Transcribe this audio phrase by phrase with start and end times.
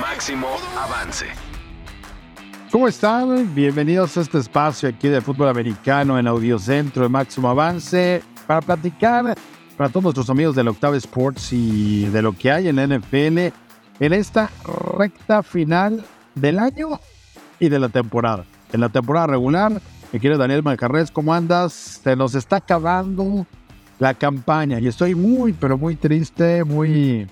[0.00, 1.26] Máximo avance.
[2.70, 3.54] ¿Cómo están?
[3.54, 8.60] Bienvenidos a este espacio aquí de fútbol americano en Audio Centro de Máximo Avance para
[8.60, 9.36] platicar
[9.76, 13.38] para todos nuestros amigos del Octave Sports y de lo que hay en la NFL
[14.00, 14.50] en esta
[14.98, 16.04] recta final
[16.34, 17.00] del año
[17.60, 18.44] y de la temporada.
[18.72, 19.80] En la temporada regular,
[20.12, 21.72] me quiero Daniel Malcarrez, ¿cómo andas?
[21.72, 23.46] Se nos está acabando
[23.98, 27.26] la campaña y estoy muy, pero muy triste, muy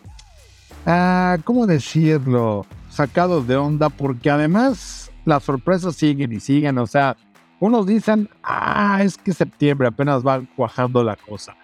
[0.86, 2.66] ah, ¿cómo decirlo?
[2.90, 6.78] Sacados de onda, porque además las sorpresas siguen y siguen.
[6.78, 7.16] O sea,
[7.60, 11.56] unos dicen, ah, es que septiembre apenas va cuajando la cosa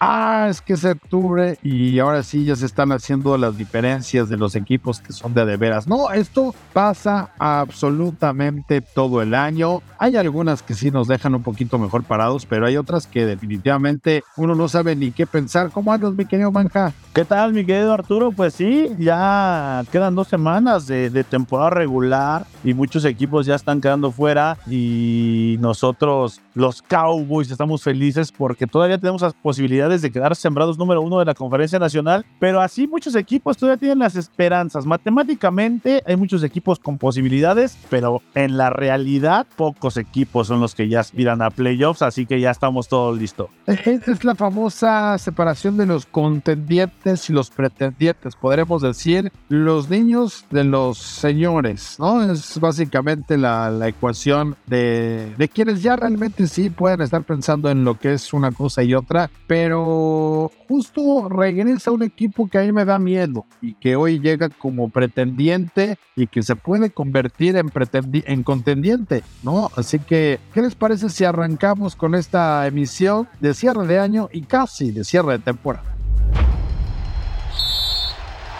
[0.00, 4.36] ah, es que es octubre y ahora sí ya se están haciendo las diferencias de
[4.36, 5.86] los equipos que son de de veras.
[5.86, 9.82] No, esto pasa absolutamente todo el año.
[9.98, 14.22] Hay algunas que sí nos dejan un poquito mejor parados, pero hay otras que definitivamente
[14.36, 15.70] uno no sabe ni qué pensar.
[15.70, 16.92] ¿Cómo andas, mi querido Manja?
[17.14, 18.30] ¿Qué tal, mi querido Arturo?
[18.30, 23.80] Pues sí, ya quedan dos semanas de, de temporada regular y muchos equipos ya están
[23.80, 30.36] quedando fuera y nosotros, los Cowboys, estamos felices porque todavía tenemos las posibilidades de quedar
[30.36, 34.84] sembrados número uno de la conferencia nacional, pero así muchos equipos todavía tienen las esperanzas.
[34.84, 40.88] Matemáticamente hay muchos equipos con posibilidades, pero en la realidad pocos equipos son los que
[40.88, 43.48] ya aspiran a playoffs, así que ya estamos todos listos.
[43.66, 50.64] Es la famosa separación de los contendientes y los pretendientes, podremos decir, los niños de
[50.64, 52.22] los señores, ¿no?
[52.22, 57.84] Es básicamente la, la ecuación de, de quienes ya realmente sí pueden estar pensando en
[57.84, 62.72] lo que es una cosa y otra, pero justo regresa un equipo que a mí
[62.72, 67.70] me da miedo y que hoy llega como pretendiente y que se puede convertir en,
[68.12, 69.70] en contendiente, ¿no?
[69.76, 74.42] Así que, ¿qué les parece si arrancamos con esta emisión de cierre de año y
[74.42, 75.94] casi de cierre de temporada?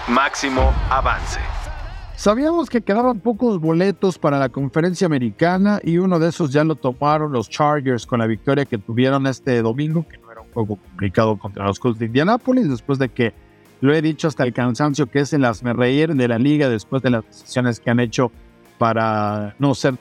[0.09, 1.41] Máximo avance.
[2.19, 6.75] Sabíamos que quedaban pocos boletos para la conferencia americana y uno de esos ya lo
[6.75, 10.19] tomaron los Chargers con la victoria que tuvieron este domingo, que
[10.67, 13.33] poco complicado contra los Colts de Indianapolis, después de que
[13.81, 17.03] lo he dicho hasta el cansancio que es el asme reír de la liga después
[17.03, 18.33] de las decisiones que han hecho
[18.77, 19.95] para no ser,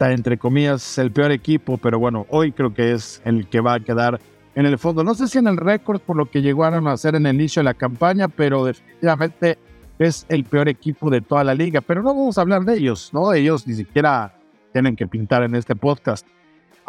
[0.00, 3.80] entre comillas, el peor equipo, pero bueno, hoy creo que es el que va a
[3.80, 4.20] quedar
[4.54, 5.04] en el fondo.
[5.04, 7.60] No sé si en el récord por lo que llegaron a hacer en el inicio
[7.60, 9.58] de la campaña, pero definitivamente
[9.98, 11.80] es el peor equipo de toda la liga.
[11.80, 13.32] Pero no vamos a hablar de ellos, ¿no?
[13.32, 14.34] Ellos ni siquiera
[14.72, 16.26] tienen que pintar en este podcast.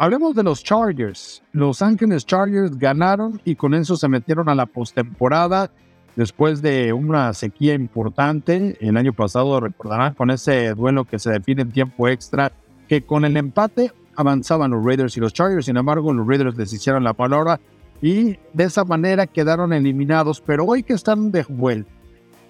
[0.02, 1.42] Hablemos de los Chargers.
[1.52, 5.70] Los Ángeles Chargers ganaron y con eso se metieron a la postemporada
[6.16, 8.78] después de una sequía importante.
[8.80, 12.50] El año pasado, recordarán, con ese duelo que se define en tiempo extra,
[12.88, 15.66] que con el empate avanzaban los Raiders y los Chargers.
[15.66, 17.60] Sin embargo, los Raiders deshicieron la palabra
[18.00, 20.40] y de esa manera quedaron eliminados.
[20.40, 21.90] Pero hoy que están de vuelta,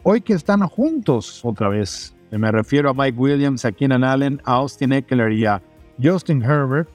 [0.04, 4.52] hoy que están juntos otra vez, me refiero a Mike Williams, a Keenan Allen, a
[4.52, 5.60] Austin Eckler y a
[6.00, 6.88] Justin Herbert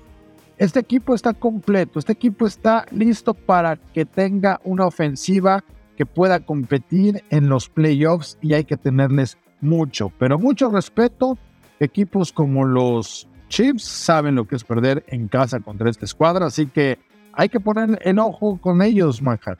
[0.57, 5.63] este equipo está completo, este equipo está listo para que tenga una ofensiva
[5.97, 11.37] que pueda competir en los playoffs y hay que tenerles mucho, pero mucho respeto.
[11.79, 16.67] Equipos como los Chiefs saben lo que es perder en casa contra esta escuadra, así
[16.67, 16.99] que
[17.33, 19.57] hay que poner en ojo con ellos, Manhattan.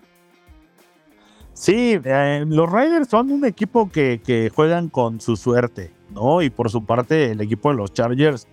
[1.51, 6.41] Sí, eh, los Raiders son un equipo que, que juegan con su suerte, ¿no?
[6.41, 8.45] Y por su parte, el equipo de los Chargers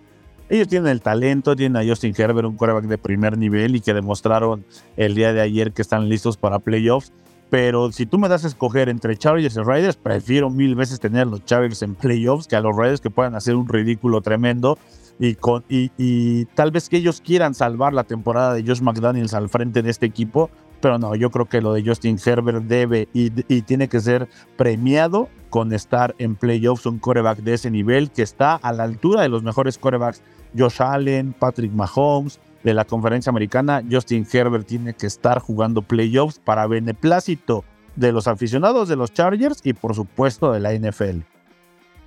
[0.49, 3.93] ellos tienen el talento, tienen a Justin Herbert, un quarterback de primer nivel y que
[3.93, 4.65] demostraron
[4.97, 7.11] el día de ayer que están listos para playoffs.
[7.49, 11.21] Pero si tú me das a escoger entre Chargers y Raiders, prefiero mil veces tener
[11.21, 14.77] a los Chargers en playoffs que a los Raiders que puedan hacer un ridículo tremendo.
[15.19, 19.49] Y, con, y, tal vez que ellos quieran salvar la temporada de Josh McDaniels al
[19.49, 20.49] frente de este equipo,
[20.83, 23.29] pero no, yo creo que lo de Justin Herbert debe y,
[23.61, 24.27] tiene que ser
[24.57, 29.21] premiado con estar en playoffs un coreback de ese nivel que está a la altura
[29.21, 30.21] de los mejores corebacks,
[30.57, 36.39] Josh Allen, Patrick Mahomes, de la conferencia americana, Justin Herbert tiene que estar jugando playoffs
[36.39, 37.63] para beneplácito
[37.95, 41.21] de los aficionados de los Chargers y por supuesto de la NFL.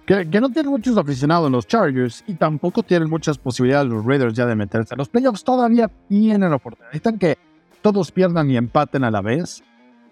[0.05, 4.45] que, no tienen muchos aficionados los Chargers y tampoco tienen muchas posibilidades los Raiders ya
[4.45, 5.45] de meterse a los playoffs.
[5.45, 6.93] Todavía tienen oportunidad.
[7.19, 7.39] Que
[7.87, 9.63] todos pierdan y empaten a la vez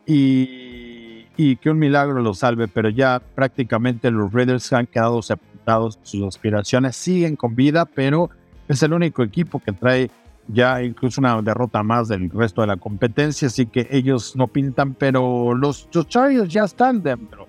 [0.07, 1.25] y,
[1.57, 5.99] que un milagro los salve, pero ya prácticamente los Raiders han quedado sepultados.
[6.05, 8.31] Sus aspiraciones siguen con vida, pero
[8.69, 10.09] es el único equipo que trae
[10.47, 14.95] ya incluso una derrota más del resto de la competencia, así que ellos no pintan,
[14.95, 16.07] pero los, los
[16.47, 17.49] ya están dentro.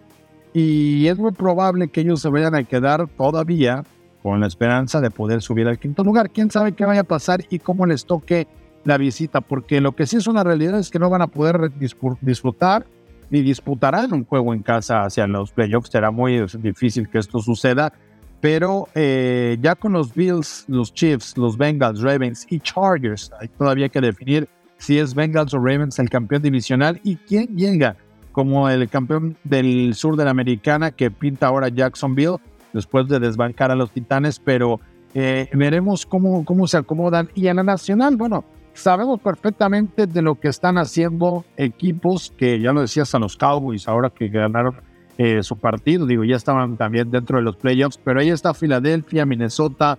[0.53, 3.83] Y es muy probable que ellos se vayan a quedar todavía
[4.23, 6.31] con la esperanza de poder subir al quinto lugar.
[6.31, 8.47] Quién sabe qué vaya a pasar y cómo les toque
[8.85, 11.71] la visita, porque lo que sí es una realidad es que no van a poder
[12.21, 12.85] disfrutar
[13.29, 15.89] ni disputarán un juego en casa hacia los playoffs.
[15.89, 17.91] Será muy difícil que esto suceda,
[18.39, 23.89] pero eh, ya con los Bills, los Chiefs, los Bengals, Ravens y Chargers, hay todavía
[23.89, 24.47] que definir
[24.77, 27.95] si es Bengals o Ravens el campeón divisional y quién llega
[28.31, 32.37] como el campeón del sur de la americana que pinta ahora Jacksonville
[32.73, 34.79] después de desbancar a los Titanes, pero
[35.13, 37.29] eh, veremos cómo, cómo se acomodan.
[37.33, 38.43] Y en la nacional, bueno,
[38.75, 43.87] sabemos perfectamente de lo que están haciendo equipos que ya lo decías a los Cowboys
[43.87, 44.75] ahora que ganaron
[45.17, 49.25] eh, su partido, digo, ya estaban también dentro de los playoffs, pero ahí está Filadelfia,
[49.25, 49.97] Minnesota,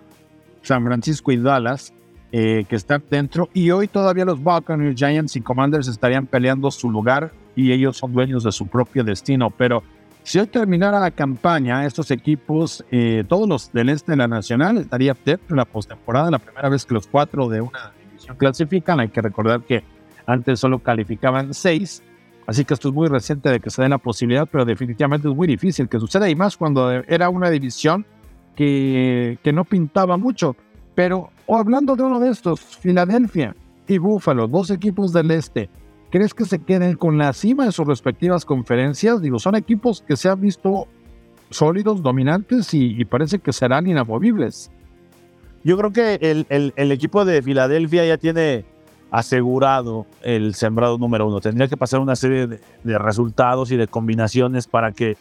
[0.60, 1.94] San Francisco y Dallas,
[2.32, 6.90] eh, que están dentro, y hoy todavía los Buccaneers, Giants y Commanders estarían peleando su
[6.90, 9.82] lugar y ellos son dueños de su propio destino, pero
[10.22, 14.76] si hoy terminara la campaña, estos equipos, eh, todos los del este de la Nacional,
[14.76, 17.92] estaría dentro de la postemporada, la primera vez que los cuatro de una
[18.34, 19.84] clasifican, hay que recordar que
[20.26, 22.02] antes solo calificaban seis,
[22.46, 25.34] Así que esto es muy reciente de que se dé la posibilidad, pero definitivamente es
[25.34, 26.30] muy difícil que suceda.
[26.30, 28.06] Y más cuando era una división
[28.54, 30.54] que, que no pintaba mucho.
[30.94, 33.54] Pero o hablando de uno de estos, Filadelfia
[33.88, 35.68] y Buffalo, dos equipos del este,
[36.10, 39.20] ¿crees que se queden con la cima de sus respectivas conferencias?
[39.20, 40.86] Digo, son equipos que se han visto
[41.50, 44.70] sólidos, dominantes y parece que serán inamovibles.
[45.66, 46.14] Yo creo que
[46.48, 48.64] el, equipo de Filadelfia ya tiene
[49.10, 51.40] asegurado el sembrado número uno.
[51.40, 55.16] Tendría que pasar una serie de, resultados y de combinaciones para que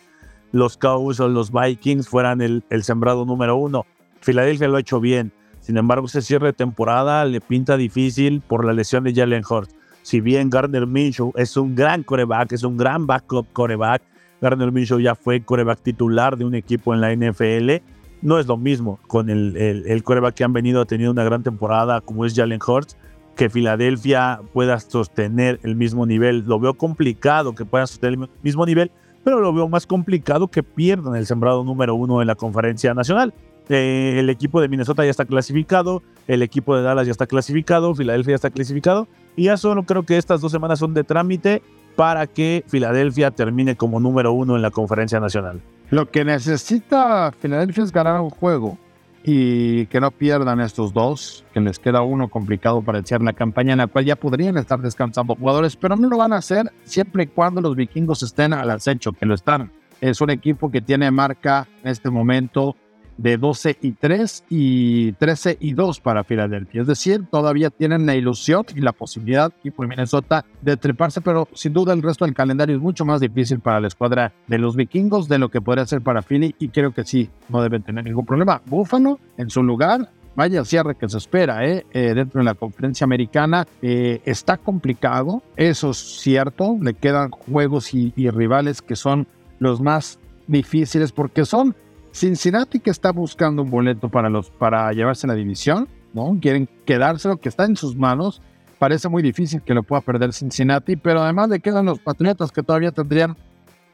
[0.52, 3.88] los Cowboys o los Vikings fueran el, el sembrado número uno.
[4.22, 5.32] Filadelfia lo ha hecho bien.
[5.62, 9.74] Sin embargo, ese cierre de temporada le pinta difícil por la lesión de Jalen Hurts.
[10.04, 14.04] Si bien Gardner Minshew es un gran coreback, es un gran backup coreback,
[14.42, 17.82] Gardner Minshew ya fue coreback titular de un equipo en la NFL,
[18.26, 22.26] no es lo mismo con el, el, que han venido teniendo una gran temporada como
[22.26, 22.98] es Jalen Hurts,
[23.36, 26.44] que Filadelfia pueda sostener el mismo nivel.
[26.48, 28.92] Lo veo complicado que puedan sostener el mismo nivel,
[29.24, 33.32] pero lo veo más complicado que pierdan el sembrado número uno en la conferencia nacional.
[33.70, 37.94] Eh, el equipo de Minnesota ya está clasificado, el equipo de Dallas ya está clasificado,
[37.94, 41.62] Filadelfia ya está clasificado, y ya solo creo que estas dos semanas son de trámite
[41.96, 45.62] para que Filadelfia termine como número uno en la conferencia nacional.
[45.92, 48.78] Lo que necesita Filadelfia es ganar un juego
[49.24, 53.74] y que no pierdan estos dos, que les queda uno complicado para iniciar la campaña
[53.74, 57.24] en la cual ya podrían estar descansando jugadores, pero no lo van a hacer siempre
[57.24, 59.72] y cuando los vikingos estén al acecho, que lo están.
[60.02, 62.76] Es un equipo que tiene marca en este momento
[63.18, 66.82] de 12 y 3 y 13 y 2 para Filadelfia.
[66.82, 71.48] Es decir, todavía tienen la ilusión y la posibilidad, equipo de Minnesota, de treparse, pero
[71.54, 74.76] sin duda el resto del calendario es mucho más difícil para la escuadra de los
[74.76, 78.04] vikingos de lo que podría ser para Philly y creo que sí, no deben tener
[78.04, 78.62] ningún problema.
[78.66, 81.86] Búfalo, en su lugar, vaya cierre que se espera ¿eh?
[81.92, 83.66] Eh, dentro de la conferencia americana.
[83.82, 89.28] eh, está complicado, eso es cierto, le quedan juegos y, y rivales que son
[89.60, 91.76] los más difíciles porque son
[92.16, 96.38] Cincinnati que está buscando un boleto para, los, para llevarse la división, ¿no?
[96.42, 98.42] Quieren quedárselo, que está en sus manos.
[98.80, 102.64] Parece muy difícil que lo pueda perder Cincinnati, pero además le quedan los Patriotas que
[102.64, 103.36] todavía tendrían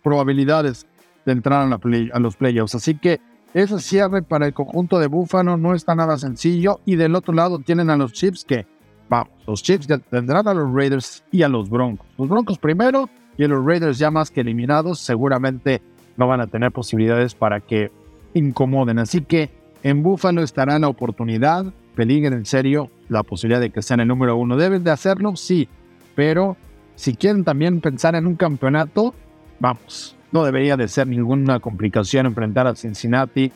[0.03, 0.85] probabilidades
[1.25, 2.75] de entrar a, los playoffs.
[2.75, 3.19] Así que
[3.55, 6.79] ese cierre para el conjunto de Búfalo no está nada sencillo.
[6.85, 8.67] Y del otro lado tienen a los Chiefs que,
[9.09, 12.05] vamos, los Chiefs ya tendrán a los Raiders y a los Broncos.
[12.19, 15.81] Los Broncos primero y a los Raiders ya más que eliminados seguramente
[16.17, 17.91] no van a tener posibilidades para que
[18.33, 19.00] incomoden.
[19.00, 19.50] Así que
[19.83, 24.35] en Búfalo estará la oportunidad, peligren en serio la posibilidad de que sean el número
[24.38, 24.57] uno.
[24.57, 25.35] ¿Deben de hacerlo?
[25.35, 25.67] Sí,
[26.15, 26.57] pero
[26.95, 29.13] si quieren también pensar en un campeonato,
[29.59, 33.51] vamos, no debería de ser ninguna complicación enfrentar a Cincinnati,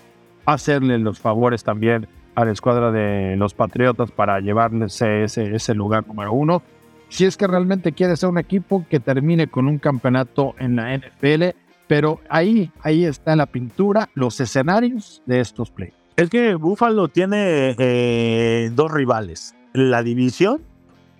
[0.46, 6.06] hacerle los favores también a la escuadra de los Patriotas para llevarles ese, ese lugar
[6.08, 6.62] número uno.
[7.10, 10.98] Si es que realmente quiere ser un equipo que termine con un campeonato en la
[10.98, 11.56] NFL,
[11.88, 16.00] pero ahí, ahí está la pintura los escenarios de estos playoffs.
[16.16, 20.62] Es que Buffalo tiene eh, dos rivales, la división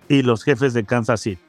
[0.08, 1.42] y los jefes de Kansas City.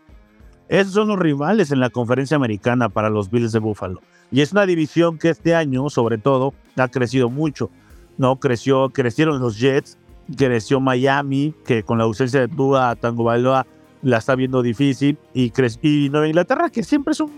[0.68, 4.02] Esos son los rivales en la conferencia americana para los Bills de Buffalo.
[4.32, 7.70] Y es una división que este año, sobre todo, ha crecido mucho.
[8.18, 8.38] ¿no?
[8.38, 9.98] Creció, crecieron los Jets,
[10.36, 13.66] creció Miami, que con la ausencia de Tua, Tango Bailoa,
[14.02, 15.18] la está viendo difícil.
[15.34, 17.32] Y, y Nueva Inglaterra, que siempre es un,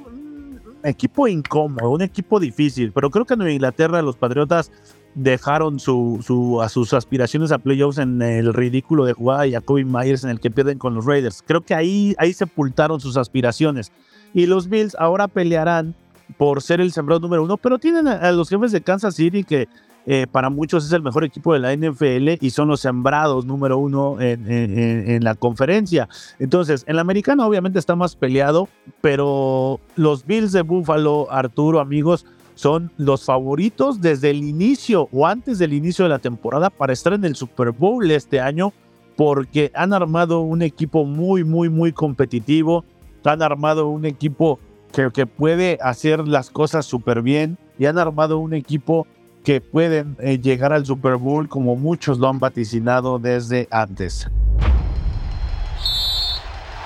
[0.84, 2.92] equipo incómodo, un equipo difícil.
[2.92, 4.72] Pero creo que en Inglaterra los Patriotas
[5.16, 10.30] dejaron a sus aspiraciones a playoffs en el ridículo de jugar a Jacoby Myers en
[10.30, 11.44] el que pierden con los Raiders.
[11.46, 13.92] Creo que ahí, ahí sepultaron sus aspiraciones.
[14.34, 15.96] Y los Bills ahora pelearán
[16.38, 19.68] por ser el sembrado número uno, pero tienen a, los jefes de Kansas City que
[20.06, 23.78] eh, para muchos es el mejor equipo de la NFL y son los sembrados número
[23.78, 26.08] uno en, la conferencia.
[26.40, 28.70] Entonces, en la americana obviamente está más peleado,
[29.02, 32.26] pero los Bills de Buffalo, Arturo, amigos,
[32.56, 37.14] son los favoritos desde el inicio o antes del inicio de la temporada para estar
[37.14, 38.74] en el Super Bowl este año
[39.16, 42.86] porque han armado un equipo muy, muy, muy competitivo.
[43.26, 44.60] Han armado un equipo
[44.94, 49.08] que, que puede hacer las cosas súper bien y han armado un equipo
[49.50, 54.30] que pueden eh, llegar al Super Bowl como muchos lo han vaticinado desde antes.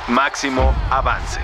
[0.08, 1.41] Máximo avance.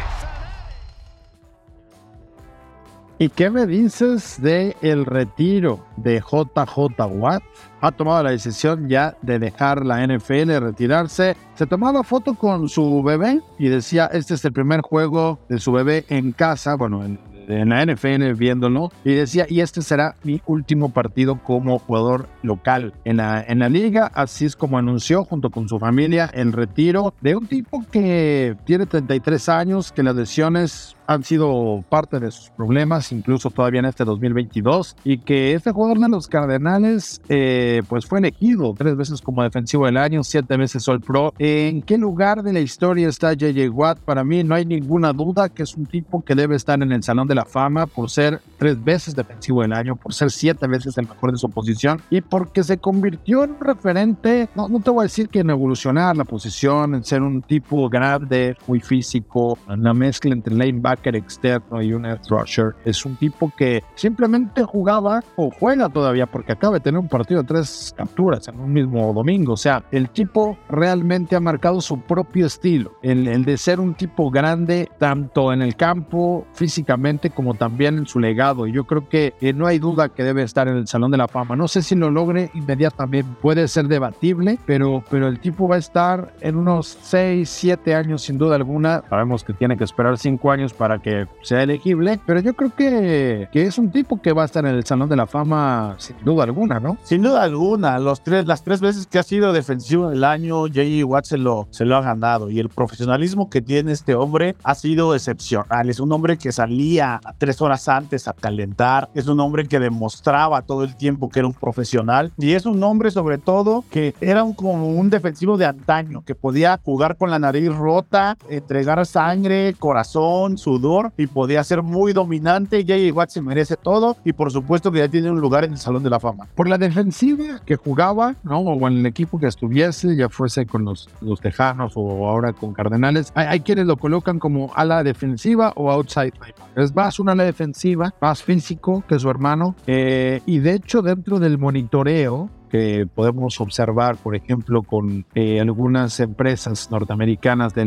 [3.17, 7.43] ¿Y qué me dices de el retiro de JJ Watt?
[7.81, 11.35] Ha tomado la decisión ya de dejar la NFL, retirarse.
[11.55, 15.73] Se tomaba foto con su bebé y decía, este es el primer juego de su
[15.73, 20.41] bebé en casa, bueno, en en la NFL viéndolo y decía, y este será mi
[20.45, 24.11] último partido como jugador local en la, en la liga.
[24.13, 28.85] Así es como anunció junto con su familia el retiro de un tipo que tiene
[28.85, 34.05] 33 años, que las lesiones han sido parte de sus problemas, incluso todavía en este
[34.05, 39.41] 2022, y que este jugador de los Cardenales, eh, pues fue elegido tres veces como
[39.41, 41.33] defensivo del año, siete veces All Pro.
[41.39, 43.97] ¿En qué lugar de la historia está JJ Watt?
[44.01, 47.01] Para mí no hay ninguna duda que es un tipo que debe estar en el
[47.01, 50.95] Salón de la Fama por ser tres veces defensivo del año, por ser siete veces
[50.99, 54.91] el mejor de su posición y porque se convirtió en un referente, no, no te
[54.91, 59.57] voy a decir que en evolucionar la posición, en ser un tipo grande, muy físico,
[59.67, 60.53] una mezcla entre
[60.99, 62.75] laneback externo y un edge rusher.
[62.85, 67.41] Es un tipo que simplemente jugaba o juega todavía porque acaba de tener un partido
[67.41, 69.53] de tres capturas en un mismo domingo.
[69.53, 73.93] O sea, el tipo realmente ha marcado su propio estilo, el, el de ser un
[73.93, 78.67] tipo grande tanto en el campo físicamente como también en su legado.
[78.67, 81.27] Y yo creo que no hay duda que debe estar en el Salón de la
[81.27, 81.55] Fama.
[81.55, 85.79] No sé si lo logre inmediatamente, puede ser debatible, pero, pero el tipo va a
[85.79, 89.03] estar en unos 6, 7 años sin duda alguna.
[89.09, 92.75] Sabemos que tiene que esperar 5 años para para que sea elegible, pero yo creo
[92.75, 95.93] que, que es un tipo que va a estar en el Salón de la Fama
[95.99, 96.97] sin duda alguna, ¿no?
[97.03, 101.03] Sin duda alguna, los tres, las tres veces que ha sido defensivo del año, J.E.
[101.03, 104.73] Watt se lo, se lo ha ganado y el profesionalismo que tiene este hombre ha
[104.73, 105.91] sido excepcional.
[105.91, 110.63] Es un hombre que salía tres horas antes a calentar, es un hombre que demostraba
[110.63, 114.43] todo el tiempo que era un profesional y es un hombre sobre todo que era
[114.43, 119.75] un, como un defensivo de antaño, que podía jugar con la nariz rota, entregar sangre,
[119.77, 120.68] corazón, su
[121.17, 122.81] y podía ser muy dominante.
[122.81, 123.13] J.J.
[123.13, 126.03] Watt se merece todo y por supuesto que ya tiene un lugar en el Salón
[126.03, 126.47] de la Fama.
[126.55, 128.59] Por la defensiva que jugaba, ¿no?
[128.59, 132.73] O en el equipo que estuviese, ya fuese con los, los Tejanos o ahora con
[132.73, 136.33] Cardenales, hay, quienes lo colocan como ala defensiva o outside
[136.75, 139.75] Es más una ala defensiva, más físico que su hermano.
[139.87, 146.19] Eh, y de hecho, dentro del monitoreo, que podemos observar, por ejemplo, con eh, algunas
[146.19, 147.85] empresas norteamericanas, de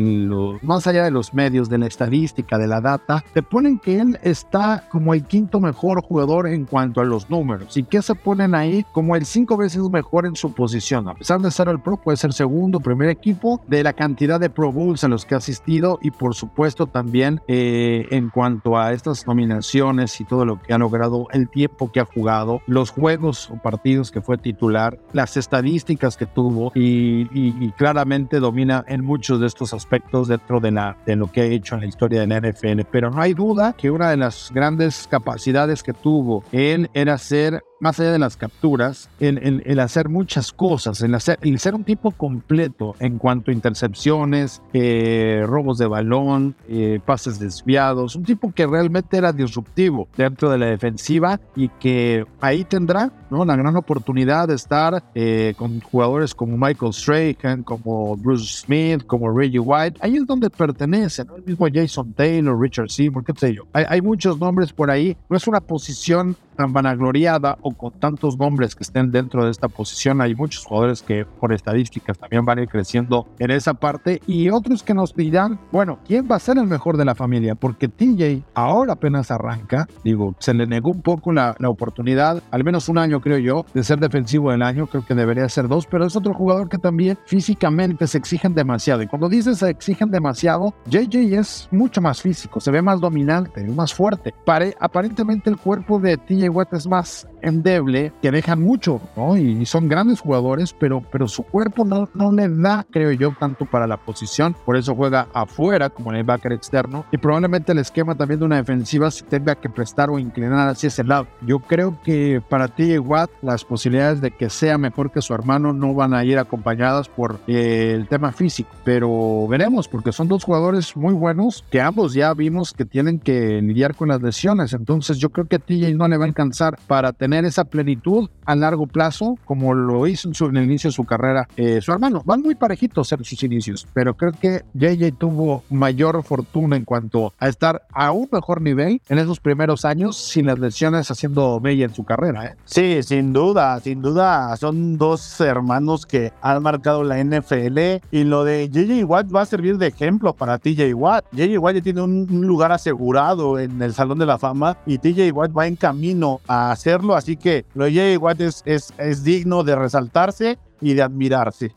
[0.61, 4.19] más allá de los medios, de la estadística, de la data, te ponen que él
[4.21, 7.75] está como el quinto mejor jugador en cuanto a los números.
[7.77, 8.85] ¿Y que se ponen ahí?
[8.91, 11.07] Como el cinco veces mejor en su posición.
[11.07, 14.49] A pesar de ser el pro, puede ser segundo, primer equipo, de la cantidad de
[14.49, 18.93] Pro Bowls en los que ha asistido y por supuesto también eh, en cuanto a
[18.93, 23.49] estas nominaciones y todo lo que ha logrado, el tiempo que ha jugado, los juegos
[23.49, 29.47] o partidos que fue titular las estadísticas que tuvo y, claramente domina en muchos de
[29.47, 32.39] estos aspectos dentro de, la, de lo que ha hecho en la historia de la
[32.39, 32.81] NFL.
[32.91, 37.63] Pero no hay duda que una de las grandes capacidades que tuvo él era ser
[37.83, 41.83] más allá de las capturas, en, el hacer muchas cosas, en hacer, el ser un
[41.83, 48.53] tipo completo en cuanto a intercepciones, eh, robos de balón, eh, pases desviados, un tipo
[48.53, 53.11] que realmente era disruptivo dentro de la defensiva y que ahí tendrá
[53.41, 59.29] una gran oportunidad de estar eh, con jugadores como Michael Strahan, como Bruce Smith, como
[59.35, 59.99] Reggie White.
[60.01, 61.35] Ahí es donde pertenece, ¿no?
[61.35, 63.63] el mismo Jason Taylor, Richard Seymour, qué sé yo.
[63.73, 65.15] Hay muchos nombres por ahí.
[65.29, 69.67] No es una posición tan vanagloriada o con tantos nombres que estén dentro de esta
[69.67, 70.21] posición.
[70.21, 74.49] Hay muchos jugadores que por estadísticas también van a ir creciendo en esa parte y
[74.49, 77.55] otros que nos dirán, bueno, ¿quién va a ser el mejor de la familia?
[77.55, 82.63] Porque TJ ahora apenas arranca, digo, se le negó un poco la, la oportunidad, al
[82.63, 85.85] menos un año creo yo, de ser defensivo del año, creo que debería ser dos,
[85.85, 89.01] pero es otro jugador que también físicamente se exigen demasiado.
[89.01, 93.63] Y cuando dices se exigen demasiado, JJ es mucho más físico, se ve más dominante,
[93.63, 94.33] más fuerte.
[94.45, 99.37] Pare, aparentemente el cuerpo de TJ Watt es más endeble, que dejan mucho, ¿no?
[99.37, 103.65] Y, son grandes jugadores, pero, pero su cuerpo no, no le da, creo yo, tanto
[103.65, 104.55] para la posición.
[104.65, 107.05] Por eso juega afuera como en el backer externo.
[107.11, 110.87] Y probablemente el esquema también de una defensiva se tenga que prestar o inclinar hacia
[110.87, 111.27] ese lado.
[111.45, 115.73] Yo creo que para TJ Watt las posibilidades de que sea mejor que su hermano
[115.73, 118.69] no van a ir acompañadas por eh, el tema físico.
[118.83, 123.61] Pero veremos, porque son dos jugadores muy buenos que ambos ya vimos que tienen que
[123.61, 124.73] lidiar con las lesiones.
[124.73, 128.29] Entonces yo creo que a TJ no le va a alcanzar para tener esa plenitud
[128.45, 131.79] a largo plazo, como lo hizo en, su, en el inicio de su carrera eh,
[131.81, 132.23] su hermano.
[132.25, 137.33] Van muy parejitos en sus inicios, pero creo que JJ tuvo mayor fortuna en cuanto
[137.39, 141.85] a estar a un mejor nivel en esos primeros años sin las lesiones haciendo bella
[141.85, 142.45] en su carrera.
[142.45, 142.55] ¿eh?
[142.65, 144.55] Sí, sin duda, sin duda.
[144.57, 149.45] Son dos hermanos que han marcado la NFL y lo de JJ Watt va a
[149.45, 151.25] servir de ejemplo para TJ Watt.
[151.31, 154.97] JJ Watt ya tiene un, un lugar asegurado en el Salón de la Fama y
[154.97, 158.93] TJ Watt va en camino a hacerlo Así que lo de Jay Watt es, es,
[158.97, 161.75] es digno de resaltarse y de admirarse.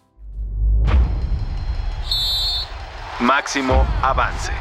[3.20, 4.52] Máximo avance.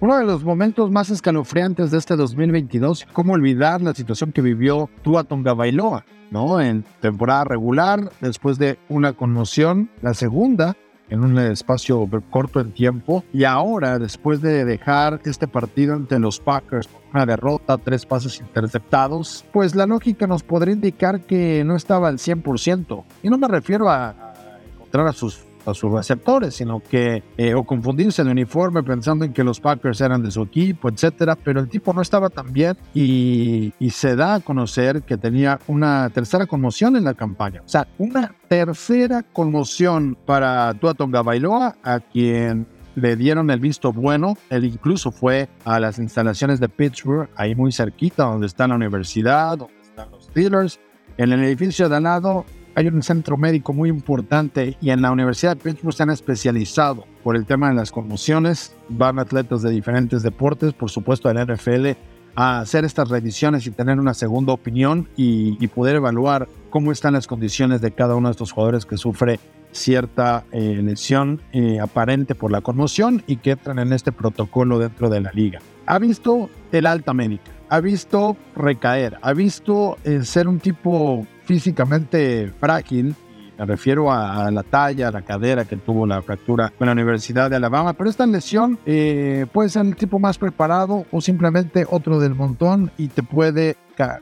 [0.00, 4.88] Uno de los momentos más escalofriantes de este 2022, cómo olvidar la situación que vivió
[5.02, 6.60] Tua Tonga Bailoa, ¿no?
[6.60, 10.76] En temporada regular, después de una conmoción, la segunda,
[11.10, 13.24] en un espacio corto en tiempo.
[13.32, 19.44] Y ahora, después de dejar este partido ante los Packers una derrota, tres pases interceptados,
[19.52, 23.04] pues la lógica nos podría indicar que no estaba al 100%.
[23.22, 24.34] Y no me refiero a,
[24.74, 29.32] encontrar a sus a sus receptores, sino que eh, o confundirse el uniforme pensando en
[29.32, 32.76] que los Packers eran de su equipo, etcétera, pero el tipo no estaba tan bien
[32.94, 37.88] y, se da a conocer que tenía una tercera conmoción en la campaña, o sea,
[37.98, 44.36] una tercera conmoción para Tua Tonga Bailoa, a quien le dieron el visto bueno.
[44.50, 49.58] Él incluso fue a las instalaciones de Pittsburgh, ahí muy cerquita, donde está la universidad,
[49.58, 50.80] donde están los Steelers.
[51.16, 52.44] En el edificio de al lado
[52.78, 57.06] hay un centro médico muy importante y en la Universidad de Pittsburgh se han especializado
[57.24, 58.72] por el tema de las conmociones.
[58.88, 61.88] Van atletas de diferentes deportes, por supuesto en NFL,
[62.36, 67.14] a hacer estas revisiones y tener una segunda opinión y, y poder evaluar cómo están
[67.14, 69.40] las condiciones de cada uno de estos jugadores que sufre
[69.72, 75.10] cierta eh, lesión eh, aparente por la conmoción y que entran en este protocolo dentro
[75.10, 75.58] de la liga.
[75.86, 82.52] Ha visto el alta médica, ha visto recaer, ha visto eh, ser un tipo físicamente
[82.60, 83.14] frágil.
[83.58, 87.48] Me refiero a, la talla, a la cadera que tuvo la fractura en la Universidad
[87.50, 87.94] de Alabama.
[87.94, 92.92] Pero esta lesión eh, puede ser el tipo más preparado o simplemente otro del montón
[92.98, 93.76] y te puede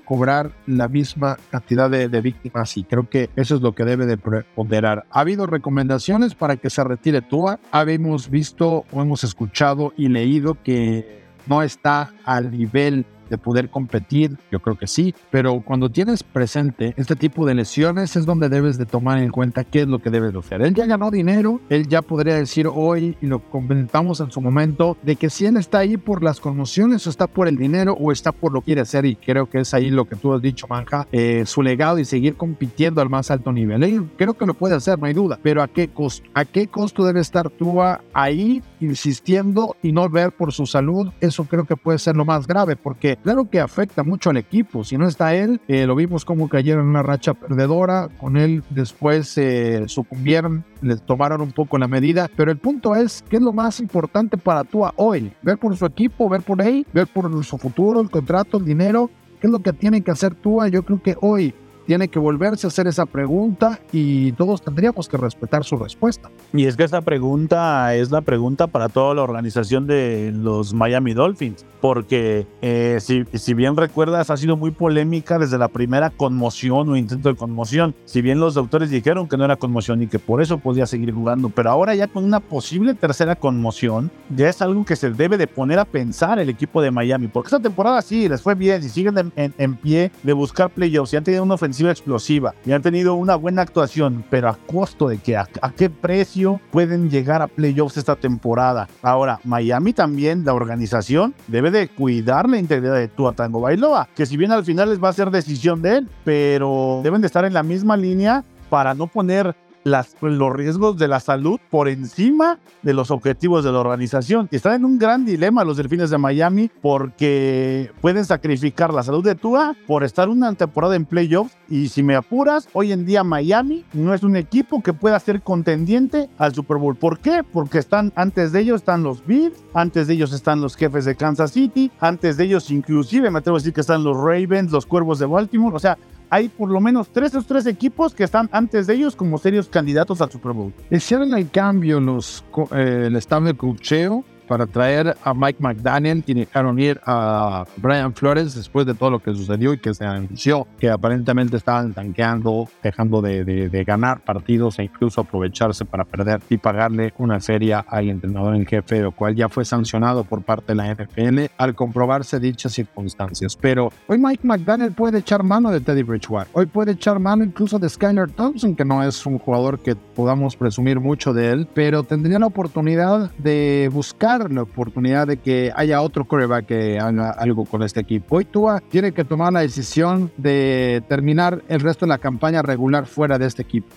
[0.07, 4.07] cobrar la misma cantidad de, de, víctimas y creo que eso es lo que debe
[4.07, 5.05] de ponderar.
[5.11, 7.59] Ha habido recomendaciones para que se retire Tua.
[7.73, 14.37] Habíamos visto o hemos escuchado y leído que no está al nivel de poder competir,
[14.51, 18.79] yo creo que sí, pero cuando tienes presente este tipo de lesiones es donde debes
[18.79, 20.63] de tomar en cuenta qué es lo que debes de hacer.
[20.63, 24.97] Él ya ganó dinero, él ya podría decir hoy, y lo comentamos en su momento,
[25.03, 28.13] de que si él está ahí por las conmociones o está por el dinero o
[28.13, 30.43] está por lo que quiere hacer, y creo que es ahí lo que tú has
[30.43, 33.83] dicho, Manja, eh, su legado y seguir compitiendo al más alto nivel.
[33.85, 36.29] Él creo que lo puede hacer, no hay duda, pero ¿a qué costo?
[36.35, 37.81] ¿A qué costo debe estar tú
[38.13, 41.13] ahí insistiendo y no ver por su salud?
[41.21, 44.85] Eso creo que puede ser lo más grave, porque claro que afecta mucho al equipo.
[44.85, 48.09] Si no está él, eh, lo vimos como cayeron en una racha perdedora.
[48.19, 52.31] Con él después eh, sucumbieron, les tomaron un poco la medida.
[52.37, 55.33] Pero el punto es, ¿qué es lo más importante para Tua hoy?
[55.43, 59.11] Ver por su equipo, ver por él, ver por su futuro, el contrato, el dinero.
[59.41, 60.69] ¿Qué es lo que tiene que hacer Tua?
[60.69, 61.55] Yo creo que hoy
[61.87, 66.31] tiene que volverse a hacer esa pregunta y todos tendríamos que respetar su respuesta.
[66.53, 71.15] Y es que esa pregunta es la pregunta para toda la organización de los Miami
[71.15, 76.89] Dolphins, porque eh, si, si, bien recuerdas, ha sido muy polémica desde la primera conmoción
[76.89, 77.95] o intento de conmoción.
[78.05, 81.13] Si bien los doctores dijeron que no era conmoción y que por eso podía seguir
[81.13, 85.37] jugando, pero ahora ya con una posible tercera conmoción, ya es algo que se debe
[85.37, 88.83] de poner a pensar el equipo de Miami, porque esta temporada sí les fue bien,
[88.83, 92.83] si siguen en, pie de buscar playoffs y han tenido una ofensiva explosiva y han
[92.83, 97.43] tenido una buena actuación, pero a costo de que a, a qué precio pueden llegar
[97.43, 98.89] a playoffs esta temporada.
[99.03, 104.27] Ahora, Miami también, la organización, debe de cuidar la integridad de Tua Tango Bailoa, que
[104.27, 107.45] si bien al final les va a ser decisión de él, pero deben de estar
[107.45, 109.55] en la misma línea para no poner
[109.87, 114.49] los riesgos de la salud por encima de los objetivos de la organización.
[114.51, 119.37] Están en un gran dilema los delfines de Miami porque pueden sacrificar la salud de
[119.37, 121.57] Tua por estar una temporada en playoffs.
[121.69, 125.43] Y si me apuras, hoy en día Miami no es un equipo que pueda ser
[125.43, 126.97] contendiente al Super Bowl.
[126.97, 127.45] ¿Por qué?
[127.45, 131.15] Porque están antes de ellos están los Bills, antes de ellos están los jefes de
[131.15, 134.87] Kansas City, antes de ellos inclusive me atrevo a decir que están los Ravens, los
[134.87, 135.77] Cuervos de Baltimore.
[135.77, 135.97] O sea,
[136.31, 139.69] hay por lo menos tres o tres equipos que están antes de ellos como serios
[139.69, 140.73] candidatos al Super Bowl.
[140.91, 146.35] Hicieron el cambio los, eh, el staff de cocheo para traer a Mike McDaniel y
[146.35, 150.67] dejaron ir a Brian Flores después de todo lo que sucedió y que se anunció
[150.79, 156.41] que aparentemente estaban tanqueando, dejando de, de- de ganar partidos e incluso aprovecharse para perder
[156.49, 160.73] y pagarle una feria al entrenador en jefe, lo cual ya fue sancionado por parte
[160.73, 163.57] de la NFL al comprobarse dichas circunstancias.
[163.61, 167.79] Pero hoy Mike McDaniel puede echar mano de Teddy Bridgewater, hoy puede echar mano incluso
[167.79, 172.03] de Skyler Thompson, que no es un jugador que podamos presumir mucho de él, pero
[172.03, 177.65] tendría la oportunidad de buscar la oportunidad de que haya otro quarterback que haga algo
[177.65, 178.37] con este equipo.
[178.37, 183.07] Hoy Tua tiene que tomar la decisión de terminar el resto de la campaña regular
[183.07, 183.89] fuera de este equipo.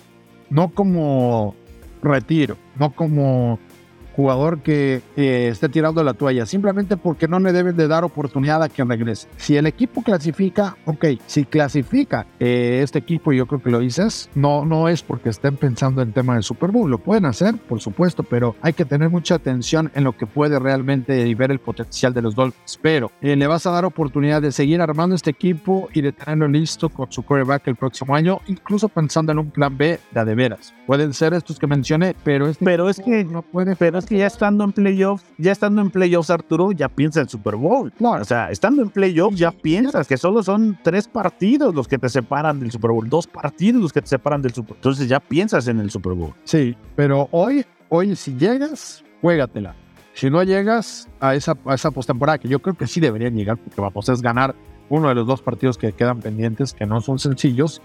[0.48, 1.54] No como
[2.02, 3.58] retiro, no como
[4.20, 8.62] jugador que eh, esté tirando la toalla, simplemente porque no le deben de dar oportunidad
[8.62, 9.28] a que regrese.
[9.36, 14.30] Si el equipo clasifica, ok, si clasifica eh, este equipo, yo creo que lo dices,
[14.34, 17.80] no, no es porque estén pensando en tema del Super Bowl, lo pueden hacer, por
[17.80, 21.58] supuesto, pero hay que tener mucha atención en lo que puede realmente y ver el
[21.58, 22.78] potencial de los Dolphins.
[22.80, 26.48] Pero eh, le vas a dar oportunidad de seguir armando este equipo y de tenerlo
[26.48, 30.34] listo con su quarterback el próximo año, incluso pensando en un plan B de de
[30.34, 30.74] veras.
[30.86, 34.18] Pueden ser estos que mencioné, pero este Pero es que, no puede pero es que
[34.18, 37.92] ya estando en playoffs, ya estando en playoffs, Arturo, ya piensa en Super Bowl.
[37.92, 38.22] Claro.
[38.22, 42.08] O sea, estando en playoffs, ya piensas que solo son tres partidos los que te
[42.08, 44.78] separan del Super Bowl, dos partidos los que te separan del Super Bowl.
[44.78, 46.34] Entonces ya piensas en el Super Bowl.
[46.42, 49.76] Sí, pero hoy, hoy si llegas, juégatela.
[50.12, 53.58] Si no llegas a esa, a esa postemporada, que yo creo que sí deberían llegar,
[53.58, 54.56] porque vamos, es ganar
[54.88, 57.80] uno de los dos partidos que quedan pendientes, que no son sencillos,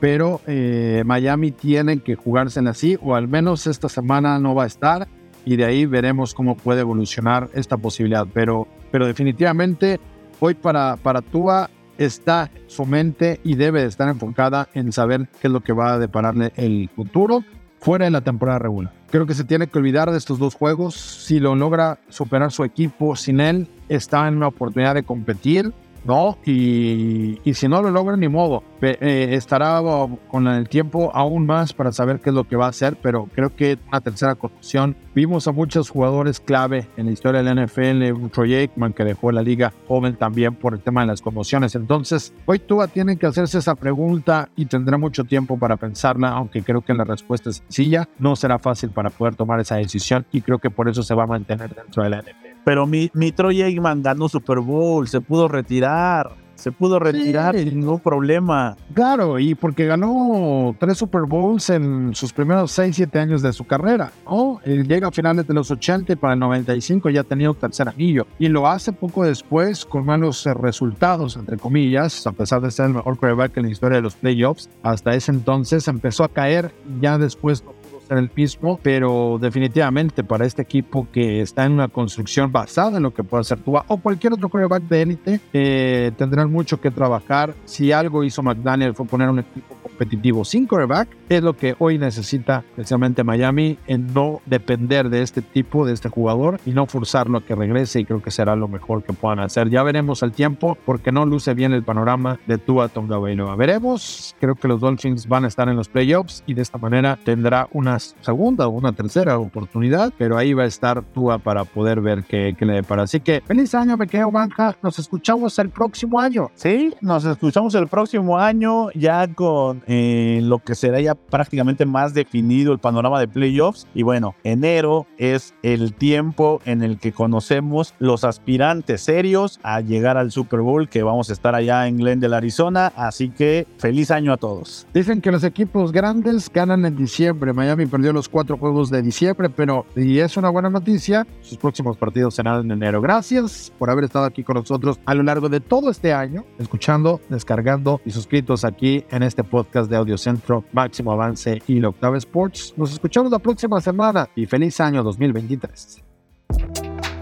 [0.00, 4.66] pero eh, Miami tiene que jugársela así, o al menos esta semana no va a
[4.66, 5.08] estar,
[5.44, 8.26] y de ahí veremos cómo puede evolucionar esta posibilidad.
[8.32, 10.00] Pero, pero definitivamente,
[10.40, 15.48] hoy para, para Tua está su mente y debe de estar enfocada en saber qué
[15.48, 17.44] es lo que va a depararle el futuro
[17.80, 18.92] fuera de la temporada regular.
[19.10, 20.94] Creo que se tiene que olvidar de estos dos juegos.
[20.94, 25.72] Si lo logra superar su equipo sin él, está en una oportunidad de competir,
[26.04, 26.38] ¿no?
[26.44, 28.62] Y, y si no lo logra, ni modo.
[28.80, 29.80] Eh, estará
[30.28, 33.28] con el tiempo aún más para saber qué es lo que va a hacer, pero
[33.32, 34.96] creo que una tercera construcción.
[35.14, 39.30] Vimos a muchos jugadores clave en la historia de la NFL, Troy Aikman que dejó
[39.30, 41.74] la liga joven también por el tema de las conmociones.
[41.74, 46.62] Entonces, hoy Tua tiene que hacerse esa pregunta y tendrá mucho tiempo para pensarla, aunque
[46.62, 48.08] creo que la respuesta es sencilla.
[48.18, 51.24] No será fácil para poder tomar esa decisión y creo que por eso se va
[51.24, 52.51] a mantener dentro de la NFL.
[52.64, 56.40] Pero mi, mi Troy Aikman ganó Super Bowl, se pudo retirar.
[56.54, 57.64] Se pudo retirar Sí.
[57.64, 58.76] sin ningún problema.
[58.94, 63.64] Claro, y porque ganó tres Super Bowls en sus primeros 6, 7 años de su
[63.64, 64.12] carrera.
[64.26, 64.60] ¿no?
[64.64, 67.88] Él llega a finales de los 80 y para el 95 ya ha tenido tercer
[67.88, 68.28] anillo.
[68.38, 72.86] Y lo hace poco después con malos eh, resultados, entre comillas, a pesar de ser
[72.86, 74.68] el mejor quarterback en la historia de los playoffs.
[74.84, 77.72] Hasta ese entonces empezó a caer, ya después no
[78.12, 83.02] ser el mismo, pero definitivamente para este equipo que está en una construcción basada en
[83.02, 86.90] lo que puede hacer Tua o cualquier otro quarterback de élite, eh, tendrán mucho que
[86.90, 87.54] trabajar.
[87.64, 91.98] Si algo hizo McDaniel fue poner un equipo competitivo sin quarterback, es lo que hoy
[91.98, 97.38] necesita especialmente Miami en no depender de este tipo, de este jugador y no forzarlo
[97.38, 99.70] a que regrese y creo que será lo mejor que puedan hacer.
[99.70, 103.56] Ya veremos al tiempo porque no luce bien el panorama de Tua Tagovailoa.
[103.56, 107.18] Veremos, creo que los Dolphins van a estar en los playoffs y de esta manera
[107.24, 112.00] tendrá una segunda o una tercera oportunidad, pero ahí va a estar Tua para poder
[112.00, 113.02] ver qué, qué le depara.
[113.02, 114.76] Así que feliz año, pequeño Banja.
[114.82, 116.50] Nos escuchamos el próximo año.
[116.54, 122.14] Sí, nos escuchamos el próximo año ya con en lo que será ya prácticamente más
[122.14, 123.86] definido el panorama de playoffs.
[123.94, 130.16] Y bueno, enero es el tiempo en el que conocemos los aspirantes serios a llegar
[130.16, 132.92] al Super Bowl que vamos a estar allá en Glendale, Arizona.
[132.96, 134.86] Así que feliz año a todos.
[134.92, 137.52] Dicen que los equipos grandes ganan en diciembre.
[137.52, 141.26] Miami perdió los cuatro juegos de diciembre, pero y es una buena noticia.
[141.40, 143.00] Sus próximos partidos serán en enero.
[143.00, 147.20] Gracias por haber estado aquí con nosotros a lo largo de todo este año, escuchando,
[147.28, 150.64] descargando y suscritos aquí en este podcast de Audio Centro,
[151.10, 152.74] Avance y la Octava Sports.
[152.76, 156.02] Nos escuchamos la próxima semana y feliz año 2023.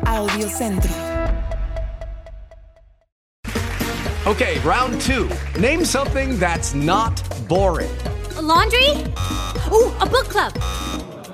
[0.06, 0.90] Audio Centro.
[4.26, 5.28] Okay, round two.
[5.58, 7.90] Name something that's not boring.
[8.36, 8.90] A laundry?
[9.72, 10.52] Ooh, a book club.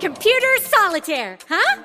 [0.01, 1.83] Computer solitaire, huh?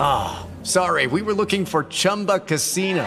[0.00, 3.06] Ah, sorry, we were looking for Chumba Casino.